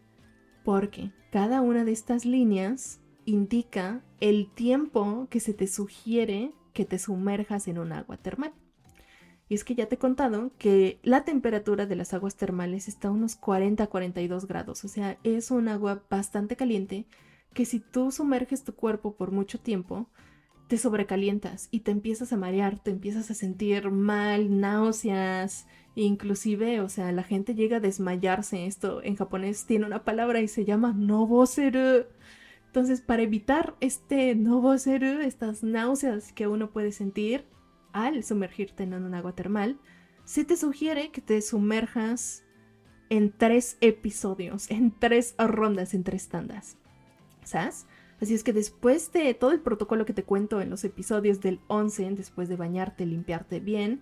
porque 0.64 1.12
cada 1.32 1.62
una 1.62 1.84
de 1.84 1.92
estas 1.92 2.26
líneas 2.26 3.00
indica 3.26 4.02
el 4.20 4.50
tiempo 4.54 5.28
que 5.30 5.40
se 5.40 5.54
te 5.54 5.68
sugiere 5.68 6.52
que 6.74 6.86
te 6.86 7.00
sumerjas 7.00 7.68
en 7.68 7.80
un 7.80 7.92
agua 7.92 8.18
termal. 8.18 8.54
Y 9.50 9.56
es 9.56 9.64
que 9.64 9.76
ya 9.76 9.88
te 9.88 9.96
he 9.96 9.98
contado 9.98 10.52
que 10.58 11.00
la 11.04 11.26
temperatura 11.26 11.88
de 11.88 11.96
las 11.96 12.14
aguas 12.14 12.36
termales 12.36 12.88
está 12.88 13.08
a 13.08 13.12
unos 13.12 13.36
40 13.36 13.88
42 13.88 14.48
grados, 14.48 14.86
o 14.86 14.88
sea, 14.88 15.18
es 15.24 15.50
un 15.50 15.68
agua 15.68 16.04
bastante 16.10 16.56
caliente 16.56 17.08
que 17.54 17.66
si 17.66 17.80
tú 17.80 18.12
sumerges 18.12 18.64
tu 18.64 18.76
cuerpo 18.76 19.16
por 19.16 19.32
mucho 19.32 19.60
tiempo, 19.60 20.08
te 20.70 20.78
sobrecalientas 20.78 21.68
y 21.72 21.80
te 21.80 21.90
empiezas 21.90 22.32
a 22.32 22.38
marear, 22.38 22.78
te 22.78 22.92
empiezas 22.92 23.32
a 23.32 23.34
sentir 23.34 23.90
mal, 23.90 24.60
náuseas, 24.62 25.66
inclusive, 25.96 26.80
o 26.82 26.90
sea, 26.90 27.12
la 27.12 27.24
gente 27.24 27.56
llega 27.56 27.78
a 27.78 27.80
desmayarse. 27.80 28.68
Esto 28.68 29.02
en 29.04 29.16
japonés 29.16 29.66
tiene 29.66 29.88
una 29.88 30.04
palabra 30.06 30.42
y 30.42 30.48
se 30.48 30.66
llama 30.66 30.94
noboseru. 30.94 32.06
Entonces, 32.68 33.02
para 33.02 33.24
evitar 33.24 33.76
este 33.82 34.36
noboseru, 34.36 35.22
estas 35.22 35.64
náuseas 35.64 36.32
que 36.34 36.48
uno 36.48 36.70
puede 36.70 36.92
sentir 36.92 37.46
al 37.92 38.24
sumergirte 38.24 38.84
en 38.84 38.94
un 38.94 39.16
agua 39.16 39.34
termal, 39.34 39.80
se 40.24 40.46
te 40.46 40.56
sugiere 40.56 41.10
que 41.10 41.22
te 41.22 41.42
sumerjas 41.42 42.44
en 43.10 43.36
tres 43.36 43.80
episodios, 43.82 44.70
en 44.70 44.92
tres 44.92 45.34
rondas, 45.40 45.96
en 45.96 46.04
tres 46.04 46.30
tandas. 46.30 46.78
Así 48.22 48.34
es 48.34 48.44
que 48.44 48.54
después 48.54 49.12
de 49.14 49.34
todo 49.34 49.52
el 49.52 49.62
protocolo 49.62 50.06
que 50.06 50.14
te 50.14 50.24
cuento 50.24 50.62
en 50.62 50.70
los 50.70 50.84
episodios 50.84 51.40
del 51.40 51.62
11, 51.68 52.12
después 52.12 52.50
de 52.50 52.58
bañarte, 52.58 53.06
limpiarte 53.06 53.60
bien, 53.60 54.02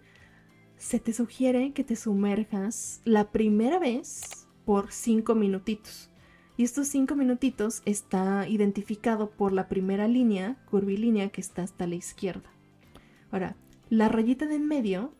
se 0.77 0.99
te 0.99 1.13
sugiere 1.13 1.73
que 1.73 1.83
te 1.83 1.95
sumerjas 1.95 3.01
la 3.05 3.31
primera 3.31 3.79
vez 3.79 4.47
por 4.65 4.91
5 4.91 5.35
minutitos. 5.35 6.09
Y 6.55 6.63
estos 6.63 6.87
5 6.87 7.15
minutitos 7.15 7.83
está 7.85 8.47
identificado 8.47 9.29
por 9.29 9.53
la 9.53 9.67
primera 9.67 10.07
línea, 10.07 10.57
curvilínea, 10.69 11.29
que 11.29 11.41
está 11.41 11.61
hasta 11.61 11.85
la 11.85 11.95
izquierda. 11.95 12.49
Ahora, 13.29 13.55
la 13.89 14.09
rayita 14.09 14.47
de 14.47 14.55
en 14.55 14.67
medio 14.67 15.13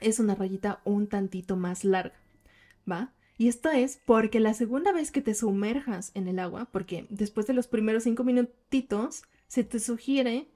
es 0.00 0.20
una 0.20 0.34
rayita 0.34 0.80
un 0.84 1.08
tantito 1.08 1.56
más 1.56 1.84
larga, 1.84 2.16
¿va? 2.90 3.12
Y 3.38 3.46
esto 3.46 3.70
es 3.70 4.00
porque 4.04 4.40
la 4.40 4.52
segunda 4.52 4.92
vez 4.92 5.12
que 5.12 5.22
te 5.22 5.32
sumerjas 5.32 6.10
en 6.14 6.26
el 6.26 6.40
agua, 6.40 6.68
porque 6.72 7.06
después 7.08 7.46
de 7.46 7.54
los 7.54 7.68
primeros 7.68 8.02
cinco 8.02 8.24
minutitos, 8.24 9.22
se 9.46 9.62
te 9.62 9.78
sugiere 9.78 10.48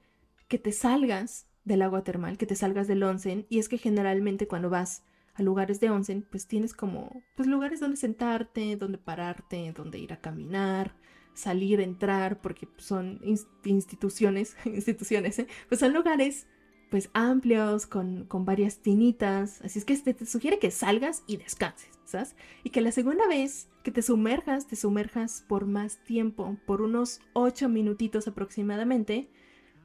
que 0.49 0.59
te 0.59 0.73
salgas 0.73 1.47
del 1.65 1.83
agua 1.83 2.03
termal, 2.03 2.37
que 2.37 2.47
te 2.47 2.57
salgas 2.57 2.89
del 2.89 3.05
onsen, 3.05 3.47
y 3.49 3.61
es 3.61 3.69
que 3.69 3.79
generalmente 3.79 4.49
cuando 4.49 4.69
vas 4.69 5.05
a 5.35 5.43
lugares 5.43 5.79
de 5.79 5.91
onsen, 5.91 6.27
pues 6.29 6.49
tienes 6.49 6.75
como 6.75 7.23
pues 7.37 7.49
lugares 7.49 7.79
donde 7.79 7.97
sentarte, 7.97 8.77
donde 8.77 8.99
pararte, 8.99 9.73
donde 9.73 10.01
ir 10.01 10.13
a 10.13 10.21
caminar, 10.21 10.95
salir, 11.35 11.81
entrar, 11.81 12.41
porque 12.41 12.69
son 12.79 13.21
instituciones, 13.65 14.57
instituciones, 14.65 15.39
¿eh? 15.39 15.47
pues 15.69 15.81
son 15.81 15.95
lugares 15.95 16.49
pues 16.93 17.09
amplios, 17.15 17.87
con, 17.87 18.27
con 18.27 18.45
varias 18.45 18.77
tinitas, 18.77 19.63
así 19.63 19.79
es 19.79 19.87
que 19.87 19.97
te, 19.97 20.13
te 20.13 20.27
sugiere 20.27 20.59
que 20.59 20.71
salgas 20.71 21.23
y 21.27 21.39
descanses. 21.39 21.89
¿sabes? 22.05 22.37
Y 22.65 22.69
que 22.69 22.83
la 22.83 22.93
segunda 22.93 23.27
vez 23.27 23.71
que 23.83 23.91
te 23.91 24.03
sumerjas, 24.03 24.67
te 24.67 24.77
sumerjas 24.77 25.43
por 25.49 25.65
más 25.65 25.97
tiempo, 26.05 26.59
por 26.67 26.83
unos 26.83 27.23
8 27.33 27.71
minutitos 27.71 28.29
aproximadamente, 28.29 29.31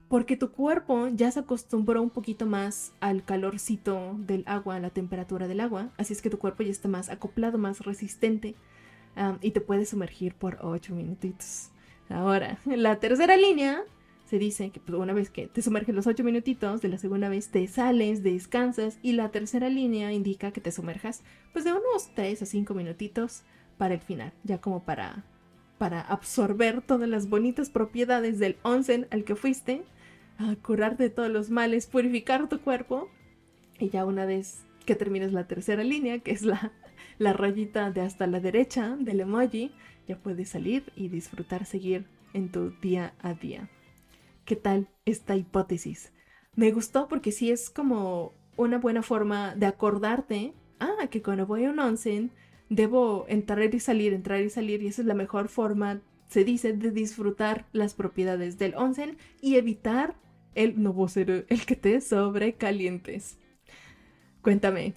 porque 0.10 0.36
tu 0.36 0.52
cuerpo 0.52 1.08
ya 1.08 1.32
se 1.32 1.40
acostumbró 1.40 2.02
un 2.02 2.10
poquito 2.10 2.46
más 2.46 2.92
al 3.00 3.24
calorcito 3.24 4.18
del 4.20 4.44
agua, 4.46 4.76
a 4.76 4.80
la 4.82 4.90
temperatura 4.90 5.48
del 5.48 5.62
agua, 5.62 5.94
así 5.98 6.12
es 6.12 6.22
que 6.22 6.30
tu 6.30 6.40
cuerpo 6.40 6.64
ya 6.64 6.72
está 6.72 6.90
más 6.90 7.08
acoplado, 7.08 7.58
más 7.58 7.80
resistente 7.80 8.56
y 9.42 9.52
te 9.52 9.62
puedes 9.62 9.88
sumergir 9.90 10.36
por 10.36 10.60
8 10.62 10.94
minutitos. 10.94 11.70
Ahora, 12.10 12.58
la 12.66 13.00
tercera 13.00 13.38
línea 13.38 13.86
se 14.28 14.40
dice 14.40 14.72
que 14.72 14.80
pues, 14.80 14.98
una 14.98 15.14
vez 15.14 15.30
que 15.30 15.48
te 15.48 15.62
sumerges 15.62 15.96
los 15.96 16.06
8 16.06 16.24
minutitos, 16.24 16.82
de 16.82 16.90
la 16.90 16.98
segunda 16.98 17.30
vez 17.30 17.50
te 17.50 17.66
sales, 17.68 18.24
descansas 18.24 19.00
y 19.02 19.14
la 19.14 19.30
tercera 19.30 19.70
línea 19.70 20.12
indica 20.12 20.52
que 20.52 20.62
te 20.62 20.72
sumerjas 20.72 21.24
pues 21.54 21.64
de 21.66 21.72
unos 21.72 22.14
3 22.14 22.42
a 22.42 22.46
5 22.46 22.74
minutitos 22.74 23.44
para 23.78 23.94
el 23.94 24.02
final, 24.02 24.34
ya 24.44 24.60
como 24.60 24.84
para, 24.84 25.24
para 25.78 26.02
absorber 26.02 26.82
todas 26.82 27.08
las 27.08 27.30
bonitas 27.30 27.70
propiedades 27.70 28.38
del 28.40 28.58
onsen 28.64 29.08
al 29.12 29.24
que 29.24 29.36
fuiste, 29.36 29.84
curarte 30.62 31.04
de 31.04 31.10
todos 31.10 31.32
los 31.32 31.50
males, 31.50 31.88
purificar 31.88 32.50
tu 32.50 32.60
cuerpo 32.60 33.10
y 33.80 33.90
ya 33.90 34.06
una 34.06 34.26
vez 34.26 34.66
que 34.86 34.96
termines 34.96 35.32
la 35.32 35.48
tercera 35.48 35.84
línea, 35.84 36.20
que 36.20 36.32
es 36.32 36.42
la, 36.44 36.74
la 37.18 37.34
rayita 37.34 37.92
de 37.92 38.02
hasta 38.02 38.28
la 38.28 38.40
derecha 38.40 38.98
del 39.00 39.22
emoji, 39.22 39.72
ya 40.08 40.18
puedes 40.18 40.50
salir 40.50 40.92
y 40.96 41.08
disfrutar 41.08 41.66
seguir 41.66 42.06
en 42.34 42.52
tu 42.52 42.72
día 42.82 43.14
a 43.22 43.34
día. 43.34 43.70
¿Qué 44.48 44.56
tal 44.56 44.88
esta 45.04 45.36
hipótesis? 45.36 46.14
Me 46.56 46.72
gustó 46.72 47.10
porque 47.10 47.34
sí 47.34 47.52
es 47.52 47.70
como 47.70 48.34
una 48.56 48.78
buena 48.78 49.04
forma 49.04 49.54
de 49.56 49.66
acordarte, 49.66 50.54
ah, 50.80 51.08
que 51.12 51.22
cuando 51.22 51.46
voy 51.46 51.66
a 51.66 51.70
un 51.70 51.80
onsen 51.80 52.32
debo 52.70 53.26
entrar 53.28 53.76
y 53.76 53.82
salir, 53.82 54.14
entrar 54.14 54.40
y 54.42 54.50
salir, 54.50 54.82
y 54.82 54.88
esa 54.88 55.02
es 55.02 55.06
la 55.06 55.16
mejor 55.16 55.50
forma, 55.50 56.00
se 56.30 56.46
dice, 56.46 56.72
de 56.72 56.92
disfrutar 56.92 57.66
las 57.74 57.94
propiedades 57.94 58.58
del 58.58 58.74
onsen 58.76 59.18
y 59.42 59.58
evitar 59.58 60.16
el 60.56 60.82
no 60.82 61.10
ser 61.10 61.46
el 61.50 61.66
que 61.66 61.76
te 61.76 62.00
sobrecalientes. 62.00 63.38
Cuéntame, 64.42 64.94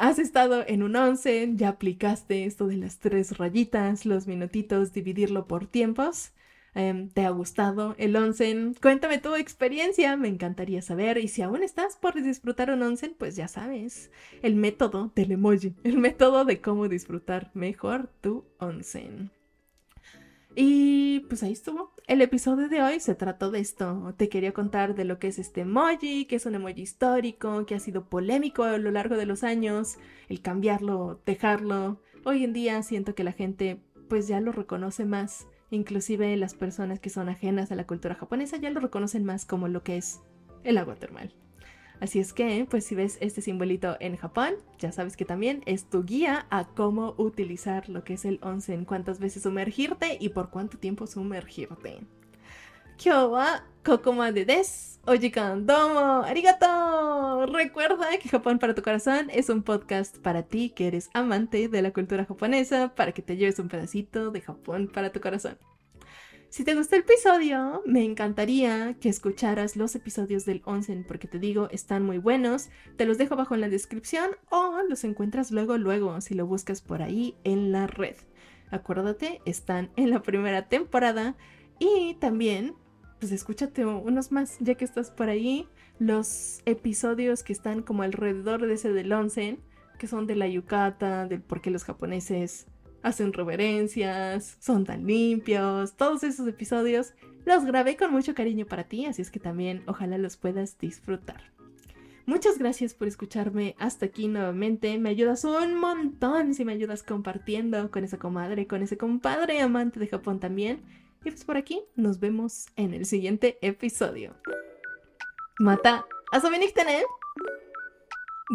¿has 0.00 0.18
estado 0.18 0.64
en 0.66 0.82
un 0.82 0.96
onsen? 0.96 1.58
¿Ya 1.58 1.68
aplicaste 1.68 2.44
esto 2.44 2.66
de 2.66 2.78
las 2.78 2.98
tres 2.98 3.38
rayitas, 3.38 4.04
los 4.04 4.26
minutitos, 4.26 4.92
dividirlo 4.92 5.46
por 5.46 5.68
tiempos? 5.68 6.32
Em, 6.74 7.08
¿Te 7.08 7.24
ha 7.24 7.30
gustado 7.30 7.94
el 7.98 8.16
onsen? 8.16 8.74
Cuéntame 8.82 9.18
tu 9.18 9.36
experiencia, 9.36 10.16
me 10.16 10.28
encantaría 10.28 10.82
saber. 10.82 11.18
Y 11.18 11.28
si 11.28 11.42
aún 11.42 11.62
estás 11.62 11.96
por 11.96 12.20
disfrutar 12.20 12.70
un 12.70 12.82
onsen, 12.82 13.14
pues 13.16 13.36
ya 13.36 13.46
sabes, 13.46 14.10
el 14.42 14.56
método 14.56 15.12
del 15.14 15.32
emoji, 15.32 15.74
el 15.84 15.98
método 15.98 16.44
de 16.44 16.60
cómo 16.60 16.88
disfrutar 16.88 17.50
mejor 17.54 18.08
tu 18.20 18.44
onsen. 18.58 19.30
Y 20.56 21.20
pues 21.28 21.42
ahí 21.42 21.52
estuvo. 21.52 21.92
El 22.06 22.22
episodio 22.22 22.68
de 22.68 22.82
hoy 22.82 23.00
se 23.00 23.14
trató 23.14 23.50
de 23.50 23.60
esto. 23.60 24.14
Te 24.16 24.28
quería 24.28 24.52
contar 24.52 24.94
de 24.94 25.04
lo 25.04 25.18
que 25.18 25.28
es 25.28 25.38
este 25.38 25.62
emoji, 25.62 26.26
que 26.26 26.36
es 26.36 26.46
un 26.46 26.54
emoji 26.54 26.82
histórico, 26.82 27.66
que 27.66 27.74
ha 27.74 27.80
sido 27.80 28.08
polémico 28.08 28.64
a 28.64 28.78
lo 28.78 28.90
largo 28.90 29.16
de 29.16 29.26
los 29.26 29.42
años, 29.42 29.96
el 30.28 30.42
cambiarlo, 30.42 31.20
dejarlo. 31.24 32.00
Hoy 32.24 32.44
en 32.44 32.52
día 32.52 32.82
siento 32.82 33.14
que 33.14 33.24
la 33.24 33.32
gente 33.32 33.80
pues 34.08 34.28
ya 34.28 34.40
lo 34.40 34.52
reconoce 34.52 35.04
más. 35.04 35.46
Inclusive 35.70 36.36
las 36.36 36.54
personas 36.54 37.00
que 37.00 37.10
son 37.10 37.28
ajenas 37.28 37.72
a 37.72 37.74
la 37.74 37.86
cultura 37.86 38.14
japonesa 38.14 38.56
ya 38.56 38.70
lo 38.70 38.80
reconocen 38.80 39.24
más 39.24 39.44
como 39.44 39.68
lo 39.68 39.82
que 39.82 39.96
es 39.96 40.20
el 40.62 40.78
agua 40.78 40.96
termal. 40.96 41.34
Así 42.00 42.18
es 42.18 42.32
que, 42.32 42.66
pues 42.68 42.84
si 42.84 42.94
ves 42.94 43.18
este 43.20 43.40
simbolito 43.40 43.96
en 44.00 44.16
Japón, 44.16 44.54
ya 44.78 44.92
sabes 44.92 45.16
que 45.16 45.24
también 45.24 45.62
es 45.64 45.88
tu 45.88 46.04
guía 46.04 46.46
a 46.50 46.64
cómo 46.64 47.14
utilizar 47.18 47.88
lo 47.88 48.04
que 48.04 48.14
es 48.14 48.24
el 48.24 48.40
onsen, 48.42 48.84
cuántas 48.84 49.20
veces 49.20 49.44
sumergirte 49.44 50.18
y 50.20 50.30
por 50.30 50.50
cuánto 50.50 50.78
tiempo 50.78 51.06
sumergirte. 51.06 52.00
Kyo 52.96 53.30
wa 53.30 53.62
kokomade 53.82 54.44
desu. 54.44 54.94
Ojikan 55.06 55.66
domo 55.66 56.22
arigato. 56.22 57.44
Recuerda 57.46 58.16
que 58.18 58.28
Japón 58.28 58.58
para 58.58 58.74
tu 58.74 58.82
corazón 58.82 59.28
es 59.30 59.50
un 59.50 59.62
podcast 59.62 60.16
para 60.18 60.44
ti 60.44 60.70
que 60.70 60.86
eres 60.86 61.10
amante 61.12 61.68
de 61.68 61.82
la 61.82 61.92
cultura 61.92 62.24
japonesa, 62.24 62.94
para 62.94 63.12
que 63.12 63.20
te 63.20 63.36
lleves 63.36 63.58
un 63.58 63.68
pedacito 63.68 64.30
de 64.30 64.40
Japón 64.40 64.88
para 64.92 65.12
tu 65.12 65.20
corazón. 65.20 65.58
Si 66.48 66.62
te 66.64 66.76
gustó 66.76 66.94
el 66.94 67.02
episodio, 67.02 67.82
me 67.84 68.04
encantaría 68.04 68.94
que 69.00 69.08
escucharas 69.08 69.76
los 69.76 69.96
episodios 69.96 70.44
del 70.44 70.62
Onsen 70.64 71.04
porque 71.04 71.26
te 71.26 71.40
digo, 71.40 71.68
están 71.72 72.04
muy 72.04 72.18
buenos. 72.18 72.70
Te 72.96 73.06
los 73.06 73.18
dejo 73.18 73.34
abajo 73.34 73.56
en 73.56 73.60
la 73.60 73.68
descripción 73.68 74.30
o 74.50 74.78
los 74.88 75.02
encuentras 75.02 75.50
luego, 75.50 75.76
luego, 75.76 76.20
si 76.20 76.34
lo 76.34 76.46
buscas 76.46 76.80
por 76.80 77.02
ahí 77.02 77.34
en 77.42 77.72
la 77.72 77.88
red. 77.88 78.14
Acuérdate, 78.70 79.42
están 79.44 79.90
en 79.96 80.10
la 80.10 80.22
primera 80.22 80.68
temporada 80.68 81.34
y 81.78 82.14
también, 82.20 82.74
pues 83.24 83.32
escúchate 83.32 83.86
unos 83.86 84.32
más, 84.32 84.58
ya 84.60 84.74
que 84.74 84.84
estás 84.84 85.10
por 85.10 85.30
ahí. 85.30 85.66
Los 85.98 86.60
episodios 86.66 87.42
que 87.42 87.54
están 87.54 87.80
como 87.80 88.02
alrededor 88.02 88.66
de 88.66 88.74
ese 88.74 88.92
del 88.92 89.10
Onsen, 89.14 89.60
que 89.98 90.06
son 90.06 90.26
de 90.26 90.36
la 90.36 90.46
Yukata, 90.46 91.26
del 91.26 91.40
por 91.40 91.62
qué 91.62 91.70
los 91.70 91.84
japoneses 91.84 92.66
hacen 93.02 93.32
reverencias, 93.32 94.58
son 94.60 94.84
tan 94.84 95.06
limpios, 95.06 95.96
todos 95.96 96.22
esos 96.22 96.46
episodios 96.46 97.14
los 97.46 97.64
grabé 97.64 97.96
con 97.96 98.12
mucho 98.12 98.34
cariño 98.34 98.66
para 98.66 98.84
ti, 98.84 99.06
así 99.06 99.22
es 99.22 99.30
que 99.30 99.40
también 99.40 99.84
ojalá 99.86 100.18
los 100.18 100.36
puedas 100.36 100.76
disfrutar. 100.76 101.54
Muchas 102.26 102.58
gracias 102.58 102.92
por 102.92 103.08
escucharme 103.08 103.74
hasta 103.78 104.04
aquí 104.04 104.28
nuevamente. 104.28 104.98
Me 104.98 105.08
ayudas 105.08 105.44
un 105.44 105.76
montón 105.80 106.52
si 106.52 106.66
me 106.66 106.72
ayudas 106.72 107.02
compartiendo 107.02 107.90
con 107.90 108.04
esa 108.04 108.18
comadre, 108.18 108.66
con 108.66 108.82
ese 108.82 108.98
compadre 108.98 109.62
amante 109.62 109.98
de 109.98 110.08
Japón 110.08 110.40
también. 110.40 110.82
Y 111.24 111.30
pues 111.30 111.44
por 111.44 111.56
aquí 111.56 111.82
nos 111.96 112.20
vemos 112.20 112.66
en 112.76 112.92
el 112.92 113.06
siguiente 113.06 113.58
episodio. 113.62 114.34
Mata, 115.58 116.06
¿eh? 117.00 117.04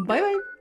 Bye 0.05 0.21
bye. 0.21 0.58